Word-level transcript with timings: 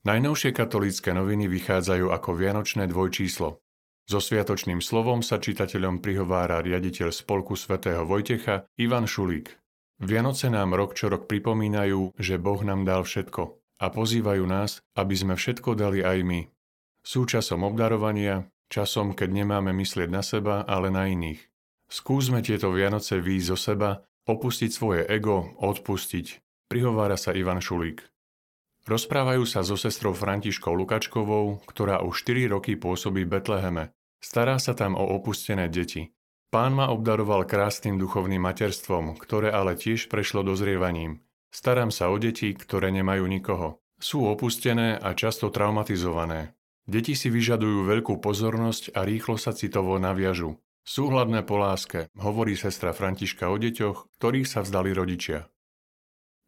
Najnovšie 0.00 0.56
katolícke 0.56 1.12
noviny 1.12 1.44
vychádzajú 1.44 2.08
ako 2.08 2.30
vianočné 2.32 2.88
dvojčíslo. 2.88 3.60
So 4.08 4.16
sviatočným 4.16 4.80
slovom 4.80 5.20
sa 5.20 5.36
čitateľom 5.36 6.00
prihovára 6.00 6.64
riaditeľ 6.64 7.12
spolku 7.12 7.52
svätého 7.52 8.08
Vojtecha 8.08 8.64
Ivan 8.80 9.04
Šulík. 9.04 9.60
Vianoce 10.00 10.48
nám 10.48 10.72
rok 10.72 10.96
čo 10.96 11.12
rok 11.12 11.28
pripomínajú, 11.28 12.16
že 12.16 12.40
Boh 12.40 12.64
nám 12.64 12.88
dal 12.88 13.04
všetko 13.04 13.60
a 13.76 13.86
pozývajú 13.92 14.44
nás, 14.48 14.80
aby 14.96 15.12
sme 15.12 15.36
všetko 15.36 15.76
dali 15.76 16.00
aj 16.00 16.18
my. 16.24 16.40
Sú 17.04 17.28
časom 17.28 17.60
obdarovania, 17.68 18.48
časom, 18.72 19.12
keď 19.12 19.44
nemáme 19.44 19.76
myslieť 19.76 20.08
na 20.08 20.24
seba, 20.24 20.64
ale 20.64 20.88
na 20.88 21.12
iných. 21.12 21.44
Skúsme 21.92 22.40
tieto 22.40 22.72
Vianoce 22.72 23.20
výjsť 23.20 23.48
zo 23.52 23.58
seba, 23.60 24.00
opustiť 24.24 24.70
svoje 24.72 25.04
ego, 25.04 25.52
odpustiť. 25.60 26.40
Prihovára 26.72 27.20
sa 27.20 27.36
Ivan 27.36 27.60
Šulík. 27.60 28.00
Rozprávajú 28.88 29.44
sa 29.44 29.60
so 29.60 29.76
sestrou 29.76 30.16
Františkou 30.16 30.72
Lukačkovou, 30.72 31.60
ktorá 31.68 32.00
už 32.00 32.24
4 32.24 32.56
roky 32.56 32.80
pôsobí 32.80 33.28
v 33.28 33.36
Betleheme. 33.36 33.92
Stará 34.20 34.56
sa 34.60 34.72
tam 34.76 34.96
o 34.96 35.04
opustené 35.16 35.68
deti. 35.68 36.12
Pán 36.50 36.74
ma 36.74 36.90
obdaroval 36.90 37.46
krásnym 37.46 38.00
duchovným 38.00 38.42
materstvom, 38.42 39.16
ktoré 39.20 39.54
ale 39.54 39.78
tiež 39.78 40.10
prešlo 40.10 40.42
dozrievaním. 40.42 41.22
Starám 41.54 41.94
sa 41.94 42.10
o 42.10 42.16
deti, 42.18 42.50
ktoré 42.56 42.90
nemajú 42.90 43.24
nikoho. 43.26 43.78
Sú 44.00 44.26
opustené 44.26 44.98
a 44.98 45.14
často 45.14 45.52
traumatizované. 45.52 46.56
Deti 46.90 47.14
si 47.14 47.30
vyžadujú 47.30 47.86
veľkú 47.86 48.18
pozornosť 48.18 48.96
a 48.98 49.06
rýchlo 49.06 49.38
sa 49.38 49.54
citovo 49.54 49.94
naviažu. 50.00 50.58
Sú 50.82 51.12
hladné 51.12 51.46
po 51.46 51.60
láske, 51.60 52.10
hovorí 52.18 52.58
sestra 52.58 52.90
Františka 52.90 53.46
o 53.46 53.60
deťoch, 53.60 54.18
ktorých 54.18 54.48
sa 54.48 54.64
vzdali 54.66 54.90
rodičia. 54.90 55.46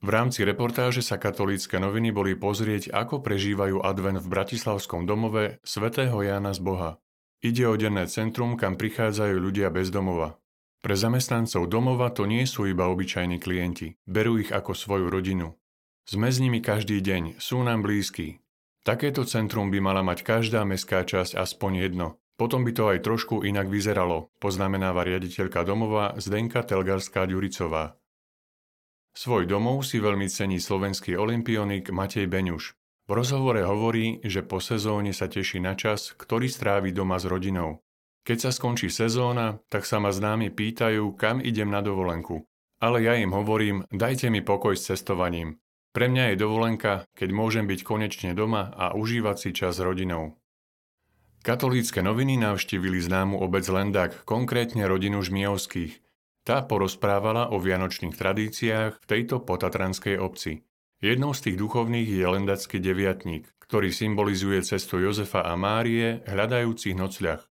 V 0.03 0.11
rámci 0.11 0.43
reportáže 0.43 0.99
sa 0.99 1.15
katolícke 1.15 1.79
noviny 1.79 2.11
boli 2.11 2.35
pozrieť, 2.35 2.91
ako 2.91 3.23
prežívajú 3.23 3.87
advent 3.87 4.19
v 4.19 4.27
Bratislavskom 4.27 5.07
domove 5.07 5.63
svätého 5.63 6.19
Jána 6.19 6.51
z 6.51 6.59
Boha. 6.59 6.91
Ide 7.39 7.71
o 7.71 7.79
denné 7.79 8.11
centrum, 8.11 8.59
kam 8.59 8.75
prichádzajú 8.75 9.39
ľudia 9.39 9.71
bez 9.71 9.95
domova. 9.95 10.43
Pre 10.83 10.99
zamestnancov 10.99 11.71
domova 11.71 12.11
to 12.11 12.27
nie 12.27 12.43
sú 12.51 12.67
iba 12.67 12.91
obyčajní 12.91 13.39
klienti, 13.39 13.95
berú 14.03 14.43
ich 14.43 14.51
ako 14.51 14.75
svoju 14.75 15.07
rodinu. 15.07 15.55
Sme 16.03 16.35
s 16.35 16.43
nimi 16.43 16.59
každý 16.59 16.99
deň, 16.99 17.39
sú 17.39 17.63
nám 17.63 17.87
blízki. 17.87 18.43
Takéto 18.83 19.23
centrum 19.23 19.71
by 19.71 19.79
mala 19.79 20.03
mať 20.03 20.27
každá 20.27 20.67
mestská 20.67 21.07
časť 21.07 21.39
aspoň 21.39 21.87
jedno. 21.87 22.19
Potom 22.35 22.67
by 22.67 22.75
to 22.75 22.91
aj 22.91 23.07
trošku 23.07 23.47
inak 23.47 23.71
vyzeralo, 23.71 24.35
poznamenáva 24.43 25.07
riaditeľka 25.07 25.63
domova 25.63 26.19
Zdenka 26.19 26.67
Telgarská-Ďuricová. 26.67 28.02
Svoj 29.13 29.45
domov 29.45 29.85
si 29.85 30.01
veľmi 30.01 30.25
cení 30.25 30.57
slovenský 30.57 31.21
olimpionik 31.21 31.93
Matej 31.93 32.25
Beňuš. 32.33 32.73
V 33.05 33.13
rozhovore 33.13 33.61
hovorí, 33.61 34.25
že 34.25 34.41
po 34.41 34.57
sezóne 34.57 35.13
sa 35.13 35.29
teší 35.29 35.61
na 35.61 35.77
čas, 35.77 36.17
ktorý 36.17 36.49
strávi 36.49 36.97
doma 36.97 37.21
s 37.21 37.29
rodinou. 37.29 37.85
Keď 38.25 38.49
sa 38.49 38.51
skončí 38.57 38.89
sezóna, 38.89 39.61
tak 39.69 39.85
sa 39.85 40.01
ma 40.01 40.17
známi 40.17 40.49
pýtajú, 40.49 41.13
kam 41.21 41.45
idem 41.45 41.69
na 41.69 41.85
dovolenku. 41.85 42.49
Ale 42.81 43.05
ja 43.05 43.13
im 43.21 43.37
hovorím, 43.37 43.85
dajte 43.93 44.33
mi 44.33 44.41
pokoj 44.41 44.73
s 44.73 44.89
cestovaním. 44.89 45.61
Pre 45.93 46.09
mňa 46.09 46.33
je 46.33 46.37
dovolenka, 46.41 47.05
keď 47.13 47.37
môžem 47.37 47.69
byť 47.69 47.85
konečne 47.85 48.33
doma 48.33 48.73
a 48.73 48.97
užívať 48.97 49.37
si 49.37 49.51
čas 49.53 49.77
s 49.77 49.85
rodinou. 49.85 50.41
Katolícke 51.45 52.01
noviny 52.01 52.41
navštívili 52.41 52.97
známu 52.97 53.37
obec 53.45 53.69
Lendak, 53.69 54.25
konkrétne 54.25 54.89
rodinu 54.89 55.21
Žmiovských– 55.21 56.01
tá 56.43 56.63
porozprávala 56.63 57.51
o 57.55 57.63
vianočných 57.63 58.19
tradíciách 58.19 58.99
v 58.99 59.09
tejto 59.09 59.43
potatranskej 59.43 60.19
obci. 60.19 60.67
Jednou 61.03 61.35
z 61.35 61.51
tých 61.51 61.57
duchovných 61.59 62.07
je 62.07 62.27
lendacký 62.27 62.79
deviatník, 62.79 63.51
ktorý 63.63 63.91
symbolizuje 63.91 64.63
cestu 64.63 65.03
Jozefa 65.03 65.43
a 65.43 65.59
Márie 65.59 66.23
hľadajúcich 66.27 66.95
nocľah. 66.95 67.43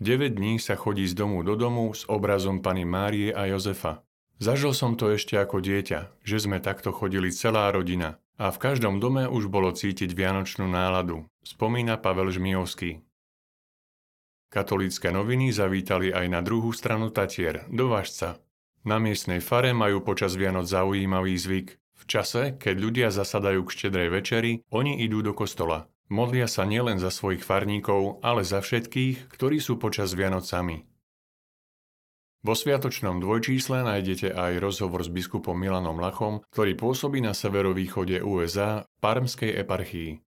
9 0.00 0.36
dní 0.36 0.56
sa 0.56 0.76
chodí 0.76 1.04
z 1.04 1.12
domu 1.12 1.44
do 1.44 1.56
domu 1.56 1.92
s 1.92 2.08
obrazom 2.08 2.64
Pany 2.64 2.88
Márie 2.88 3.32
a 3.32 3.44
Jozefa. 3.48 4.04
Zažil 4.40 4.72
som 4.72 4.96
to 4.96 5.12
ešte 5.12 5.36
ako 5.36 5.60
dieťa, 5.60 6.24
že 6.24 6.36
sme 6.40 6.64
takto 6.64 6.96
chodili 6.96 7.28
celá 7.28 7.68
rodina 7.68 8.16
a 8.40 8.48
v 8.48 8.56
každom 8.56 8.96
dome 8.96 9.28
už 9.28 9.52
bolo 9.52 9.68
cítiť 9.68 10.16
vianočnú 10.16 10.64
náladu, 10.64 11.28
spomína 11.44 12.00
Pavel 12.00 12.32
Žmijovský. 12.32 13.04
Katolícke 14.50 15.14
noviny 15.14 15.54
zavítali 15.54 16.10
aj 16.10 16.26
na 16.26 16.42
druhú 16.42 16.74
stranu 16.74 17.14
Tatier, 17.14 17.70
do 17.70 17.86
Važca. 17.86 18.42
Na 18.82 18.98
miestnej 18.98 19.38
fare 19.38 19.70
majú 19.70 20.02
počas 20.02 20.34
Vianoc 20.34 20.66
zaujímavý 20.66 21.38
zvyk. 21.38 21.68
V 21.78 22.04
čase, 22.10 22.58
keď 22.58 22.74
ľudia 22.74 23.08
zasadajú 23.14 23.62
k 23.62 23.74
štedrej 23.78 24.08
večeri, 24.10 24.52
oni 24.74 25.06
idú 25.06 25.22
do 25.22 25.38
kostola. 25.38 25.86
Modlia 26.10 26.50
sa 26.50 26.66
nielen 26.66 26.98
za 26.98 27.14
svojich 27.14 27.46
farníkov, 27.46 28.18
ale 28.26 28.42
za 28.42 28.58
všetkých, 28.58 29.30
ktorí 29.30 29.62
sú 29.62 29.78
počas 29.78 30.18
Vianoc 30.18 30.42
sami. 30.42 30.82
Vo 32.42 32.58
sviatočnom 32.58 33.22
dvojčísle 33.22 33.86
nájdete 33.86 34.34
aj 34.34 34.58
rozhovor 34.58 35.06
s 35.06 35.12
biskupom 35.12 35.54
Milanom 35.54 36.02
Lachom, 36.02 36.42
ktorý 36.50 36.74
pôsobí 36.74 37.22
na 37.22 37.38
severovýchode 37.38 38.18
USA 38.26 38.82
v 38.82 38.94
Parmskej 38.98 39.62
eparchii. 39.62 40.18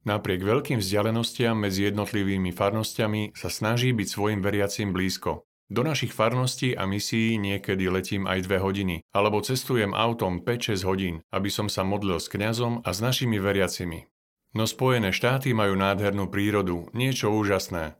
Napriek 0.00 0.40
veľkým 0.40 0.80
vzdialenostiam 0.80 1.60
medzi 1.60 1.84
jednotlivými 1.92 2.56
farnostiami 2.56 3.36
sa 3.36 3.52
snaží 3.52 3.92
byť 3.92 4.08
svojim 4.08 4.40
veriacim 4.40 4.96
blízko. 4.96 5.44
Do 5.70 5.84
našich 5.86 6.10
farností 6.10 6.72
a 6.74 6.88
misií 6.88 7.36
niekedy 7.36 7.86
letím 7.92 8.24
aj 8.26 8.48
dve 8.48 8.58
hodiny, 8.58 8.96
alebo 9.12 9.44
cestujem 9.44 9.92
autom 9.92 10.42
5-6 10.42 10.88
hodín, 10.88 11.14
aby 11.30 11.52
som 11.52 11.68
sa 11.68 11.84
modlil 11.84 12.16
s 12.16 12.32
kňazom 12.32 12.82
a 12.82 12.90
s 12.90 12.98
našimi 12.98 13.36
veriacimi. 13.38 14.08
No 14.56 14.66
Spojené 14.66 15.14
štáty 15.14 15.54
majú 15.54 15.78
nádhernú 15.78 16.26
prírodu, 16.26 16.90
niečo 16.90 17.30
úžasné. 17.30 17.94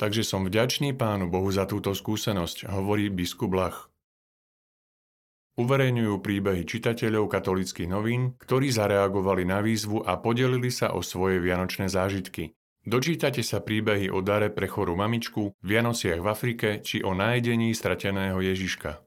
Takže 0.00 0.26
som 0.26 0.48
vďačný 0.48 0.96
Pánu 0.98 1.30
Bohu 1.30 1.46
za 1.52 1.68
túto 1.68 1.94
skúsenosť, 1.94 2.66
hovorí 2.66 3.06
biskup 3.12 3.54
Lach. 3.54 3.91
Uverejňujú 5.52 6.24
príbehy 6.24 6.64
čitateľov 6.64 7.28
katolických 7.28 7.84
novín, 7.84 8.40
ktorí 8.40 8.72
zareagovali 8.72 9.44
na 9.44 9.60
výzvu 9.60 10.00
a 10.00 10.16
podelili 10.16 10.72
sa 10.72 10.96
o 10.96 11.04
svoje 11.04 11.44
vianočné 11.44 11.92
zážitky. 11.92 12.56
Dočítate 12.82 13.44
sa 13.44 13.60
príbehy 13.60 14.08
o 14.08 14.24
dare 14.24 14.48
pre 14.48 14.64
chorú 14.66 14.96
mamičku, 14.96 15.54
Vianociach 15.62 16.18
v 16.18 16.26
Afrike 16.26 16.68
či 16.80 17.04
o 17.04 17.12
nájdení 17.12 17.70
strateného 17.76 18.40
Ježiška. 18.42 19.04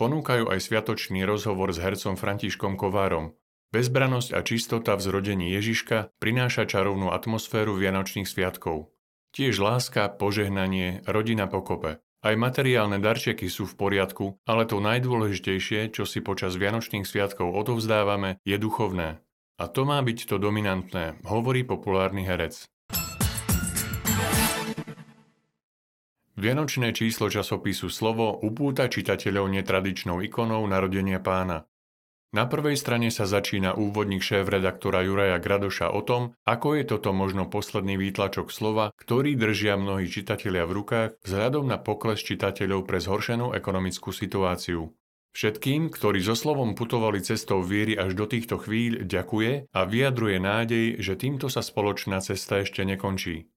Ponúkajú 0.00 0.48
aj 0.48 0.64
sviatočný 0.64 1.28
rozhovor 1.28 1.74
s 1.74 1.82
hercom 1.82 2.16
Františkom 2.16 2.80
Kovárom. 2.80 3.36
Bezbranosť 3.74 4.30
a 4.32 4.40
čistota 4.40 4.96
v 4.96 5.04
zrodení 5.04 5.52
Ježiška 5.52 6.16
prináša 6.16 6.64
čarovnú 6.64 7.12
atmosféru 7.12 7.76
Vianočných 7.76 8.24
sviatkov. 8.24 8.94
Tiež 9.36 9.60
láska, 9.60 10.08
požehnanie, 10.08 11.04
rodina 11.04 11.44
pokope. 11.46 12.00
Aj 12.20 12.36
materiálne 12.36 13.00
darčeky 13.00 13.48
sú 13.48 13.64
v 13.64 13.80
poriadku, 13.80 14.36
ale 14.44 14.68
to 14.68 14.76
najdôležitejšie, 14.76 15.88
čo 15.88 16.04
si 16.04 16.20
počas 16.20 16.52
Vianočných 16.52 17.08
sviatkov 17.08 17.48
odovzdávame, 17.56 18.36
je 18.44 18.60
duchovné. 18.60 19.24
A 19.56 19.64
to 19.64 19.88
má 19.88 19.96
byť 20.04 20.28
to 20.28 20.36
dominantné, 20.36 21.16
hovorí 21.24 21.64
populárny 21.64 22.28
herec. 22.28 22.68
Vianočné 26.36 26.92
číslo 26.92 27.32
časopisu 27.32 27.88
Slovo 27.88 28.36
upúta 28.44 28.92
čitateľov 28.92 29.48
netradičnou 29.56 30.20
ikonou 30.20 30.60
narodenia 30.68 31.24
pána. 31.24 31.69
Na 32.30 32.46
prvej 32.46 32.78
strane 32.78 33.10
sa 33.10 33.26
začína 33.26 33.74
úvodník 33.74 34.22
šéf-redaktora 34.22 35.02
Juraja 35.02 35.42
Gradoša 35.42 35.90
o 35.90 35.98
tom, 35.98 36.38
ako 36.46 36.78
je 36.78 36.84
toto 36.86 37.10
možno 37.10 37.50
posledný 37.50 37.98
výtlačok 37.98 38.54
slova, 38.54 38.94
ktorý 39.02 39.34
držia 39.34 39.74
mnohí 39.74 40.06
čitatelia 40.06 40.62
v 40.62 40.78
rukách 40.78 41.10
vzhľadom 41.26 41.66
na 41.66 41.82
pokles 41.82 42.22
čitateľov 42.22 42.86
pre 42.86 43.02
zhoršenú 43.02 43.50
ekonomickú 43.50 44.14
situáciu. 44.14 44.94
Všetkým, 45.34 45.90
ktorí 45.90 46.22
so 46.22 46.38
slovom 46.38 46.78
putovali 46.78 47.18
cestou 47.18 47.66
viery 47.66 47.98
až 47.98 48.14
do 48.14 48.30
týchto 48.30 48.62
chvíľ, 48.62 49.10
ďakuje 49.10 49.66
a 49.74 49.80
vyjadruje 49.86 50.38
nádej, 50.38 50.86
že 51.02 51.18
týmto 51.18 51.50
sa 51.50 51.66
spoločná 51.66 52.22
cesta 52.22 52.62
ešte 52.62 52.86
nekončí. 52.86 53.50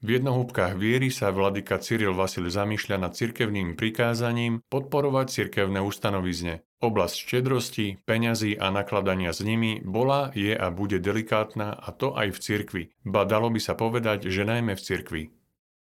V 0.00 0.16
jednohúbkách 0.16 0.80
viery 0.80 1.12
sa 1.12 1.28
vladyka 1.28 1.76
Cyril 1.76 2.16
Vasil 2.16 2.48
zamýšľa 2.48 2.96
nad 3.04 3.12
cirkevným 3.12 3.76
prikázaním 3.76 4.64
podporovať 4.72 5.28
cirkevné 5.28 5.84
ustanovizne. 5.84 6.64
Oblasť 6.80 7.16
štedrosti, 7.28 8.00
peňazí 8.08 8.56
a 8.56 8.72
nakladania 8.72 9.36
s 9.36 9.44
nimi 9.44 9.84
bola, 9.84 10.32
je 10.32 10.56
a 10.56 10.72
bude 10.72 11.04
delikátna 11.04 11.76
a 11.76 11.92
to 11.92 12.16
aj 12.16 12.32
v 12.32 12.38
cirkvi, 12.40 12.82
ba 13.04 13.28
dalo 13.28 13.52
by 13.52 13.60
sa 13.60 13.76
povedať, 13.76 14.32
že 14.32 14.48
najmä 14.48 14.72
v 14.72 14.84
cirkvi. 14.88 15.22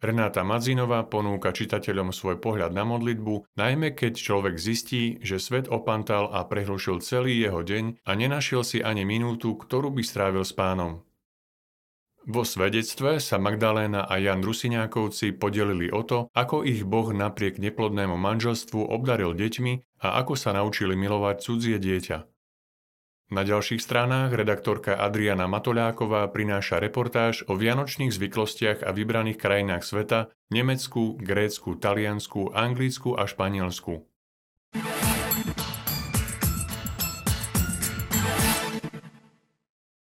Renáta 0.02 0.42
Madzinová 0.42 1.06
ponúka 1.06 1.54
čitateľom 1.54 2.10
svoj 2.10 2.42
pohľad 2.42 2.74
na 2.74 2.82
modlitbu, 2.82 3.54
najmä 3.54 3.94
keď 3.94 4.18
človek 4.18 4.58
zistí, 4.58 5.22
že 5.22 5.38
svet 5.38 5.70
opantal 5.70 6.32
a 6.34 6.42
prehlušil 6.48 6.98
celý 6.98 7.38
jeho 7.38 7.62
deň 7.62 8.02
a 8.02 8.10
nenašiel 8.18 8.66
si 8.66 8.82
ani 8.82 9.06
minútu, 9.06 9.54
ktorú 9.54 9.94
by 9.94 10.02
strávil 10.02 10.42
s 10.42 10.50
pánom. 10.50 11.06
Vo 12.28 12.44
svedectve 12.44 13.16
sa 13.16 13.40
Magdaléna 13.40 14.04
a 14.04 14.20
Jan 14.20 14.44
Rusiňákovci 14.44 15.40
podelili 15.40 15.88
o 15.88 16.04
to, 16.04 16.28
ako 16.36 16.68
ich 16.68 16.84
Boh 16.84 17.08
napriek 17.16 17.56
neplodnému 17.56 18.20
manželstvu 18.20 18.92
obdaril 18.92 19.32
deťmi 19.32 20.04
a 20.04 20.20
ako 20.20 20.36
sa 20.36 20.52
naučili 20.52 20.92
milovať 21.00 21.36
cudzie 21.40 21.80
dieťa. 21.80 22.28
Na 23.30 23.46
ďalších 23.46 23.78
stranách 23.78 24.34
redaktorka 24.34 24.98
Adriana 24.98 25.46
Matoľáková 25.46 26.26
prináša 26.34 26.82
reportáž 26.82 27.46
o 27.46 27.54
vianočných 27.54 28.10
zvyklostiach 28.10 28.82
a 28.82 28.90
vybraných 28.90 29.38
krajinách 29.38 29.86
sveta 29.86 30.34
Nemecku, 30.50 31.14
Grécku, 31.14 31.78
Taliansku, 31.78 32.50
Anglicku 32.52 33.14
a 33.14 33.30
Španielsku. 33.30 34.09